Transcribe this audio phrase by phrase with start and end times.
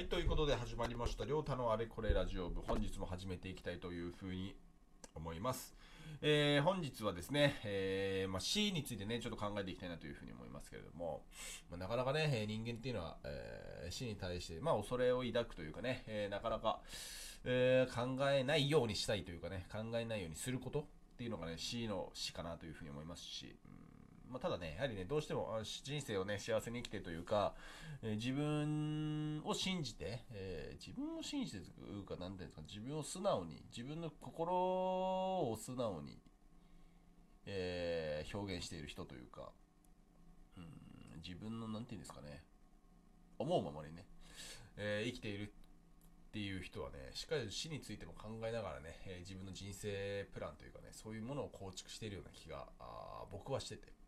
[0.00, 2.62] はい、ということで始まりました、りょうたのあれこれラジオ部。
[2.62, 4.56] 本日も始めていきたいというふうに
[5.14, 5.74] 思います。
[6.22, 11.26] えー、本日はですね、えー、まあ、死についてね、ちょっと考えていきたいなというふうに思いますけれども、
[11.70, 16.80] まあ、なかなかね、人間っていうのは、えー、死に対して、まあ、恐れを抱くというかね、えなかなか、
[17.44, 20.84] え考えないようにしたいというかね、考えないようにすることっ
[21.18, 23.89] ていうのがね、死の死かなというふうに思いますし、うん
[24.30, 27.54] まあ、ただね、やはりね、どうしても人生をね、幸せに生きてというか、
[28.00, 36.20] えー、自分を信じて、えー、自分を信じてというか、なんていうんですか、自分を素直に、自分の心を素直に、
[37.44, 39.50] えー、表現している人というか、
[40.56, 40.64] うん、
[41.26, 42.44] 自分の、なんていうんですかね、
[43.36, 44.06] 思うままにね、
[44.76, 45.52] え生きている
[46.30, 52.68] っていう人はね、しっかり死についても考えながらね、え自分の人生プランというかね、そういうものを構築しているような気が、
[53.32, 53.99] 僕はしてて、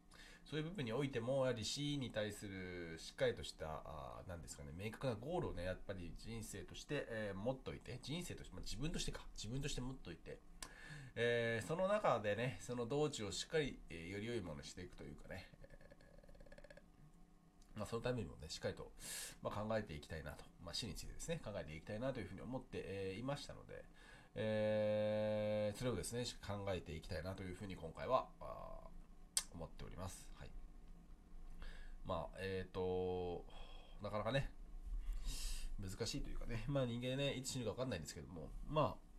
[0.45, 10.39] そういう部分においても、やはり死に対するしっかりとした、あなんですかね、明確なゴールをね、やっぱり人生として、えー、持っといて、人生として、まあ、自分としてか、自分として持っといて、
[11.15, 15.49] えー、その中でね、その道中をしっかり、えー、より良いものにしていくというかね、
[17.75, 18.93] まあ、そのためにもね、しっかりと、
[19.43, 23.85] まあ、考えていきたいなと、まあ、死についてですね、考えていきたいなというふうに思って、えいましたので、
[24.35, 28.27] えーそれをですね、考えていきたいなというふうに今回は、
[29.55, 30.32] 思っております。
[32.43, 33.45] えっ、ー、と、
[34.03, 34.51] なかなかね、
[35.81, 39.13] 難しいというかね、 まあ人間ね、いつ死ぬか分かんないんですけども、まあ、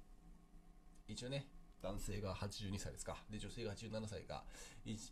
[1.08, 1.48] 一応ね、
[1.82, 3.24] 男性が82歳ですか。
[3.30, 4.44] で、女性が87歳が、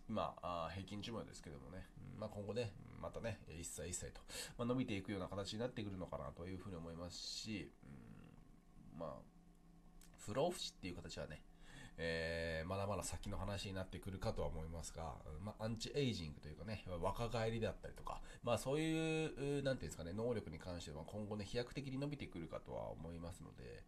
[0.09, 4.21] 今、あ平均寿命ですけどもね、まあ、今後ね、またね、1歳1歳と、
[4.57, 7.71] まあ、伸びていくような形になってくるのかなというふうに思いますし、
[8.93, 9.21] うん、まあ、
[10.17, 11.41] 不老不死っていう形はね、
[12.03, 23.83] えー、まだまだ先の話になってくるかとは思いますが、まあ、アンチエイジングというかね、若返りであったりとか、まあそういう、なんていうんですかね、能力に関しては今後ね、飛躍的に伸びてくるかとは思いますので、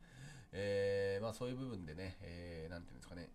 [0.52, 3.32] えー、まあそういう部分でね、えー、なんていうんですかね、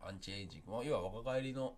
[0.00, 1.76] アンチエイジング、要は若返りの、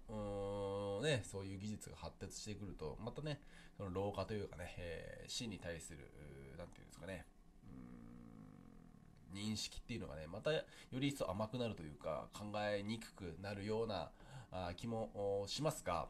[1.03, 3.41] ね、そういう技術が発達してくると、またね、
[3.77, 5.99] その老化というかね、えー、死に対する、
[6.57, 7.27] なんていうんですかね、
[9.35, 10.63] 認識っていうのがね、またよ
[10.93, 14.11] り一層甘くなるというか、考えにくくなるような
[14.53, 16.07] あ気もしますが、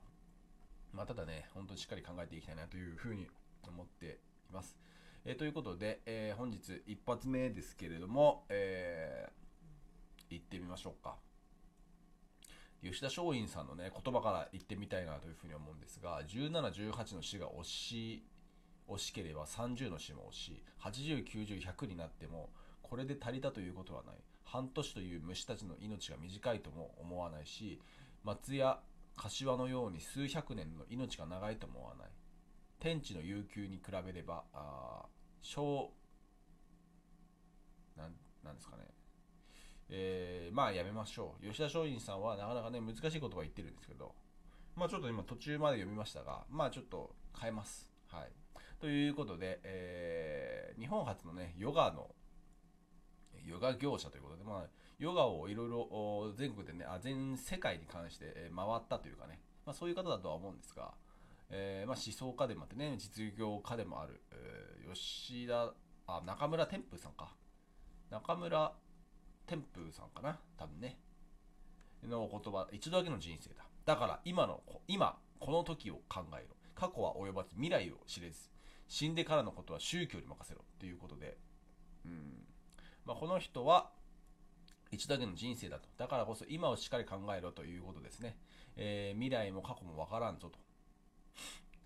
[0.92, 3.26] まあ、ただね、本当にしっかり考えていきたいなというふうに
[3.66, 4.20] 思って
[4.50, 4.76] います。
[5.24, 11.16] えー、ということで、えー、本日一発目ですけれども、えー、行ってみましょうか。
[12.82, 16.50] 吉田松陰さんのね、言葉から言ってみたいなというふうに思うんですが、17、
[16.92, 18.26] 18の死が惜し、
[18.86, 20.62] 惜しければ30の死も惜しい。
[20.80, 22.50] 80、90、100になっても、
[22.88, 24.16] これで足りたということはない。
[24.44, 27.80] 半年という虫たちの命が短いとも思わないし
[28.22, 28.78] 松や
[29.16, 32.08] 柏のように数百年の命が長いとも思わない。
[32.78, 35.06] 天地の悠久に比べればあ
[35.42, 35.90] 小
[37.96, 38.12] なん
[38.44, 38.84] なんですかね。
[39.88, 41.46] えー、まあやめましょう。
[41.46, 44.14] 吉田松陰さんはなかなかね難しい言葉言ってるんですけど。
[44.76, 47.90] まあちょっと今途中まで読みましたがまあちょっと変えます。
[48.08, 48.30] はい。
[48.80, 52.10] ということで、えー、日本初のねヨガの
[53.44, 54.64] ヨガ業者ということで、まあ、
[54.98, 60.92] ヨガをいろいろ全国でね、あ全世界に関して回ったというかね、まあ、そういう方だとは思うんですが、
[61.50, 65.72] えー、まあ、思想家でもあってね、実業家でもある、えー、吉田、
[66.06, 67.32] あ、中村天風さんか。
[68.10, 68.72] 中村
[69.46, 70.98] 天風さんかな、多分ね。
[72.02, 73.64] の言葉、一度だけの人生だ。
[73.84, 76.56] だから今の、今、この時を考えろ。
[76.74, 78.50] 過去は及ばず、未来を知れず、
[78.88, 80.64] 死んでからのことは宗教に任せろ。
[80.78, 81.38] ということで、
[82.04, 82.44] うん、
[83.04, 83.90] まあ、この人は
[84.90, 85.88] 一度だけの人生だと。
[85.98, 88.36] だからこそ今をしっかり考えろということですね。
[88.76, 90.58] えー、未来も過去もわからんぞと。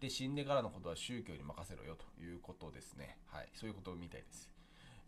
[0.01, 3.19] で、死んでからのことは宗教に任せろよということですね。
[3.27, 3.49] はい。
[3.55, 4.49] そういうことみたいです。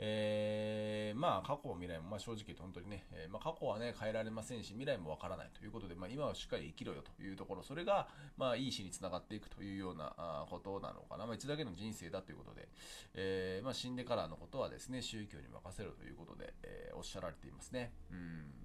[0.03, 12.69] えー、まあ過去未来も、まあ、正直言うと本当にね、えー、まあ、過去はね変えられませんし未来もわからないということで、まあ、今はしっかり生きろよというところそれが、まあ、いい死につながっていくというようなあことなのかな、まあ、一度だけの人生だということで、
[13.14, 17.93] えー、まあ、死んでからのことはですね宗教に任せろということで、えおっしゃられていますね。
[18.11, 18.60] うん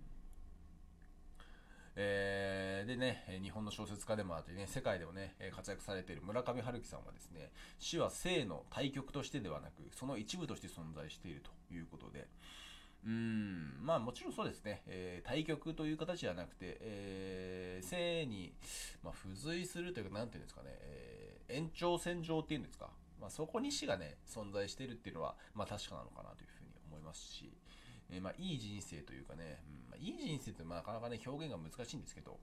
[1.97, 12.27] えー、でね、日本の小説家でもあってね、世界でもね、活躍されている村上春樹さんはですね、死は生の対極としてではなく、その一部として存在しているということで、
[13.05, 18.53] うん、まあもちろんそうですね、えー、対極という形じゃなくて、えー、生に、
[19.03, 22.89] まあ、付随するというか、なんていうんですかね、えー、延長線上っていうんですか、
[23.21, 27.53] まあ、そこに死がね、存在しているっていうのは、まあ確かなのかなというふうに思いますし、
[28.09, 32.39] えー、まあいい人生というかね、うんまあ、いい人生ってなかなかね、表現が難しいんですけど、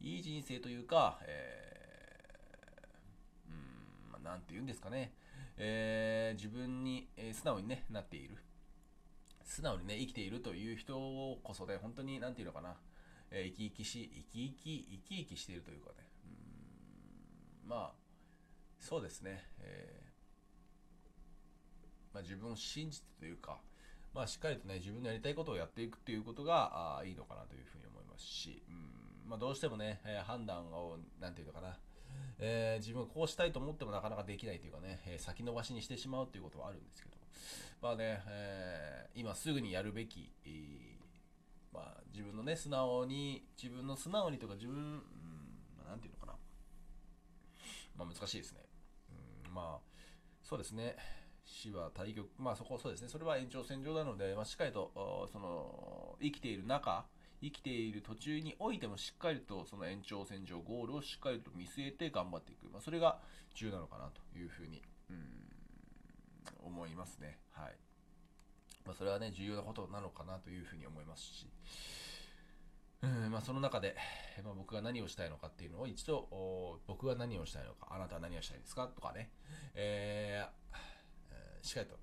[0.00, 5.12] いい人生というか、えー、うん、まあ、なんて言うんですかね、
[5.56, 8.36] えー、自分に、え、素直に、ね、なっている。
[9.44, 10.94] 素直にね、生きているという人
[11.42, 12.76] こそね、本当に、なんていうのかな、
[13.30, 16.08] え、生き生きし、生き生き、生き生きしているというかね、
[17.64, 17.92] うん、まあ、
[18.80, 23.60] そうですね、えー、まあ、自分を信じてというか、
[24.14, 31.78] まあ、しっかりとね、自分のやりたいことをやっていくっていうことが、あいいのかなというふうに思いますし、うん、まあ、どうしてもね、えー、判断を、なんていうのかな、
[32.38, 37.16] えー、自分はこうしたいと思ってもなかなかできないというかね、えー、先延ばしにしてしまうということはあるんですけど、
[37.80, 44.92] まあね、えー、今すぐにやるべき、えー、まあ、自分のね、素直に、自分の素直にとか自分、うん、
[45.78, 46.32] まあ、なんていうのかな、
[47.96, 48.60] まあ、難しいですね。
[49.46, 49.92] うん、まあ、
[50.42, 50.96] そうですね。
[51.52, 57.04] 死は対局、まあそこそうですね、それは延長線上なので、まあ、しっかりと、その、生きている中、
[57.42, 63.18] 生きている途中においてもしっかりとその延長線上ゴールをしっかりと見据えて頑張っていく、まあ、それが
[63.54, 65.52] 重要なのかなというふうにうん
[66.64, 67.40] 思いますね。
[67.50, 67.76] はい。
[68.86, 71.48] まあ、それはね重要なことなのかなというふうに思いますし。
[73.02, 73.96] うんまあ、その中で、
[74.44, 78.86] まあ、僕が何をしたいのかっていうのを一度僕が何をしたいのかあなたは何をしたいですか？
[78.86, 79.32] とかね、
[79.74, 80.76] えー、
[81.62, 81.96] しっかりと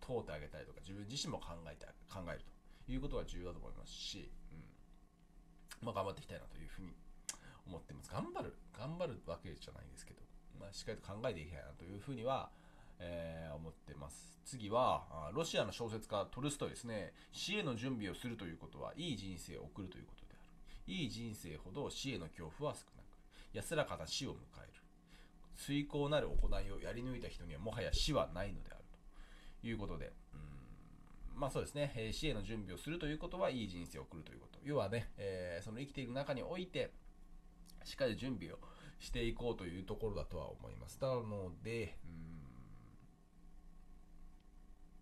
[0.00, 2.44] 問うてあげたりとか自分自身も考えて考える
[2.84, 4.30] ということが重要だと思いますし、
[5.80, 6.92] うん、まあ、頑張っていきたいなというふうに
[7.66, 8.10] 思ってます。
[8.10, 10.20] 頑張る、頑張るわけじゃないですけど、
[10.58, 12.50] まあ、しっかりと考えていきたいなというふうには、
[12.98, 14.38] えー、思ってます。
[14.44, 20.92] 次は、ロシアの小説家トルストイですね、死への準備をするということは、いい人生を送るということである。
[20.92, 24.81] いい人生ほど死への恐怖は少なく、安らかな死を迎える。
[25.54, 28.84] 遂行なる行いをやり抜いた人にはもはや死はないのである
[29.60, 30.12] ということで、
[31.34, 34.58] まあそうですね、えー、死への準備をするということはいい人生を送るということ。
[34.64, 36.92] 要はね、えー、その生きている中において、
[37.84, 38.58] しっかり準備を
[39.00, 40.98] していこうというところだとは思います。
[41.00, 41.98] なので、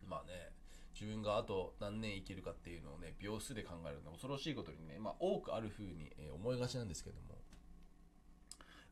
[0.03, 0.53] うん、まあね、
[0.95, 7.39] 自分があと何年生きるかっていうのをね、秒数で考えるのは恐ろしいことにね、まあ多くあるふうに思いがちなんですけども、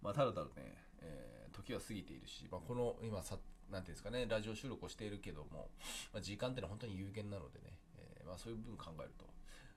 [0.03, 3.37] まあただただね、えー、時は過ぎているし、まあ、この今さ
[3.71, 5.69] なんていうんですかね、ラジオ収録をしているけども、
[6.13, 9.27] まあ、時間っていうのは本当に有限なのでね、えー、まあ、そういう部分考えると、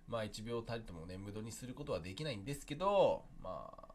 [0.07, 3.91] まあ、1秒たりともね、無駄にすることはできないんですけど、まあ、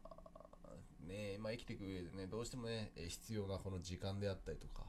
[1.07, 4.83] ね、まあ、生きていく上でね、どうしてもね、必要なこの時間であったりとか、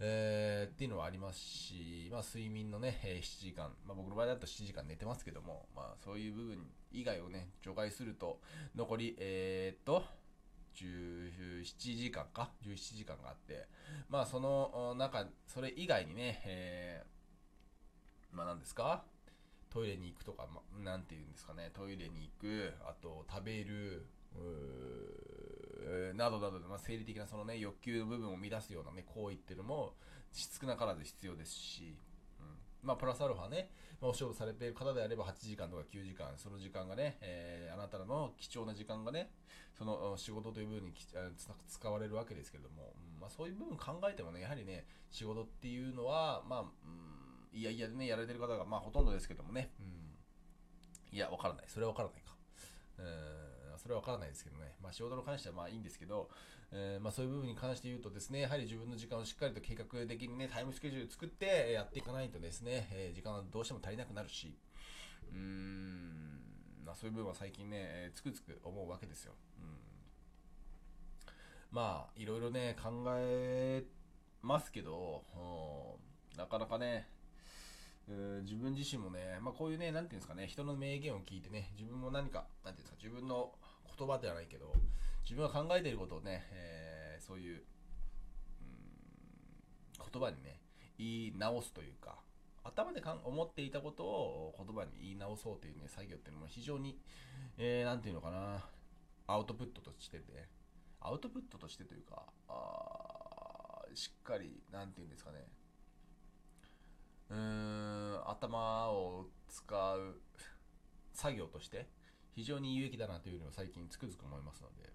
[0.00, 8.40] えー、っていうのはありますし、まあ、睡眠のねえ、7時間、まあ、僕の場合だと7時間寝てますけども、まあ、そういう部分以外をね、除外すると、
[8.76, 10.04] 残り、えー、っと、
[10.84, 13.66] 17時間か ?17 時間があって、
[14.08, 19.04] まあその中、それ以外にね、えー、まあ何ですか？
[19.70, 24.06] トイレに行くとか、ま、なんて言うんですかね、トイレに行く、あと食べる、
[26.14, 29.94] などなどで、まあ、生理的なそのね、欲求の部分を乱すようなね、行為っていうのも、
[30.32, 31.96] 少なからず必要ですし、
[32.82, 33.70] まあ、プラスアルファね、
[34.00, 39.30] まあ、お仕事されている方であれば8時間とか9時間、その時間がね、えー、あなたの貴重な時間がね、
[39.76, 40.94] その仕事という部分に
[41.68, 51.64] 使われるわけですけれども、うんまあ、そういう部分考えてもね、やはりね、仕事っていうのは、まあ、うん、いやいやでね、やられてる方が、まあ、ほとんどですけどもね、うん、いや、わからない。
[51.68, 52.34] それはわからないか。
[52.98, 53.06] うん、
[53.78, 56.28] それはわからないですけどね、まあ、仕事に関してはまあいいんですけど、
[56.70, 64.54] えー、まあ、そういう部分に関して言うとですね、やはり自分の時間をしっかりと計画的にね、タイムスケジュール作ってやっていかないとですね、えー、時間はどうしても足りなくなるし、
[65.32, 66.40] うーん、
[66.84, 69.32] まあ、そういう部分は最近ね、つくつく思うわけですよ。
[69.60, 69.66] うん、
[71.70, 73.84] まあ、いろいろね、考え
[74.42, 75.24] ますけど、
[76.36, 77.08] なかなかね、
[78.42, 83.52] 自分自身もね、まあ、こういうね、なんていうんですかね、人の名言を聞いてね、自分も何か、なんていうんですか、自分の
[83.98, 84.72] 言葉ではないけど、
[85.22, 90.60] 自分が考えていることをね、えー、そういう、うん、言葉にね、
[90.98, 92.16] 言い直すというか、
[92.64, 96.98] 頭でかん思っていたことを言葉に言い直そうというね、作業っていうのも非常に、
[97.56, 98.64] えー、ていうのかな、
[99.26, 100.46] アウトプットとしてて、
[101.00, 105.46] アウトプットとしてというか、あしっかり、なんていうんですかね、
[107.30, 110.20] うーん、頭を使う
[111.12, 111.86] 作業として、
[112.34, 114.92] 非常に有益だなというのを最近つくづく思いますので、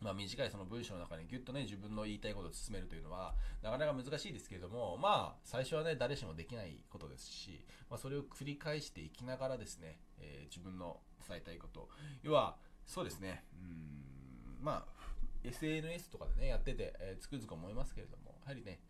[0.00, 11.88] まあ、短いその文章の中にギュッとね、自分の言いたいことを進めるというのは、なかなか難しいですけれども、まあ、最初はね、誰しもできないことですし、まあ、それを繰り返していきながらですね、えー、自分の伝えたいこと、
[12.22, 12.56] 要は、
[12.86, 15.00] そうですね、うん、まあ、
[15.44, 18.80] SNS とかでね、やってて、えー、つくづく思いますけれども、やはりね、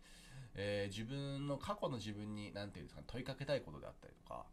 [0.55, 4.45] えー、自分の過去の自分に、なんていうんですか、問いかけたいことであったりとか、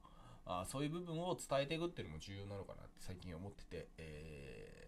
[0.49, 4.79] あそういう部分を伝えていくっていうのも重要なのかなって最近思ってて、えー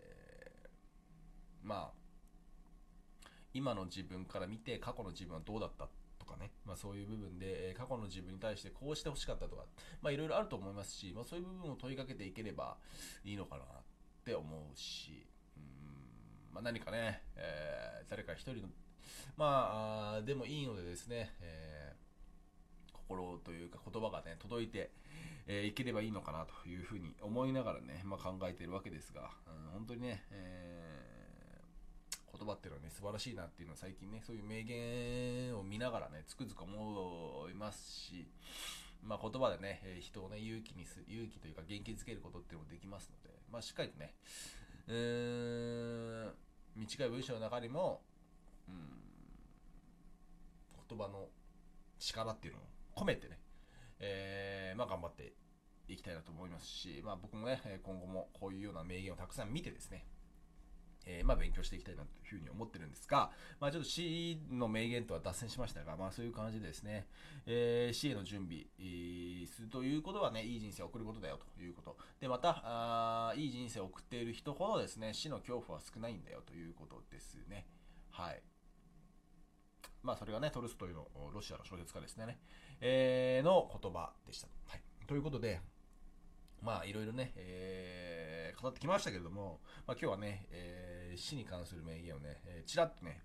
[1.63, 5.89] まあ、今の自分から見て過去の自分はどうだった
[6.19, 9.65] とかね、まあ、そういう部分で、え過去の自分に対してこうしてほしかったとか、
[10.01, 12.77] まあ、いろいろあると思いますし、まあ、そういう部分を問いかけていければ
[13.25, 13.67] いいのかなっ
[14.25, 15.27] て思うし、
[15.57, 18.69] うんまあ、何かね、えー、誰か一人の、
[19.37, 22.10] まあ、でもいいのでですね、えー、
[23.11, 24.91] 心というか言葉がね、届いて、
[25.47, 38.29] えー、いければいいのかなというふうに思いながらね、まあ、考えているわけですが、うん、本当にね、えー、言葉っていうのはね、素晴らしいなっていうのは最近ね、そういう名言を見ながらね、つくづく思いますし、
[39.03, 44.15] まあ、言葉でね、人をね、勇気にす、勇気というか元気づけることっていうのもできますので、まあ、しっかりとね、
[44.87, 46.33] うーん、
[46.77, 48.03] 短い文章の中にも、
[48.69, 48.75] うん、
[50.89, 51.27] 言葉の
[51.99, 52.63] 力っていうのを
[52.95, 53.39] 込めてね、
[53.99, 55.35] えー、まあ、頑張って
[55.89, 60.07] いきたいなと思いますし、まあ、僕もね、今後もこういうような名言をたくさん見てですね、
[61.07, 67.07] えー、まあ、勉強していきたいなというふうに思ってるんですが、まあ、ちょっと C の名言とは脱線しましたが、まあ、そういう感じでですね、
[67.47, 68.67] えー、C への準備、
[69.47, 71.97] するということはね、いい人生を送ることだよということ。
[72.21, 77.67] で、また、あいい人生を送っている人ほどですね、死の恐怖は少ないんだよということですね。
[78.11, 78.43] はい。
[80.03, 82.39] まあ、それがね、トルストイのロシアの小説家ですね、
[82.81, 84.49] えー、の言葉でした。
[84.67, 84.83] はい。
[85.07, 85.61] ということで、
[86.63, 93.23] まあ、いろいろね、えー、語ってきましたけれども、まあ、今日はね、えー、死に関する名言をね、えー、ちらっとね、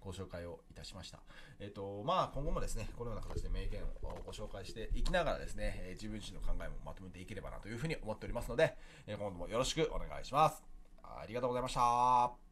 [0.00, 1.18] ご紹介をいたしました。
[1.58, 3.86] えっ、ー、と、まあ、今後もですね、このような形で名言を
[4.24, 10.62] ご紹介していきながらですね、え自分自身の考えもまとめていければなというふうに思っておりますので、え今度もよろしくお願いします。
[11.02, 12.45] ありがとうございました。